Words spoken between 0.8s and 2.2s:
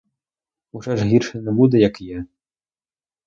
ж гірше не буде, як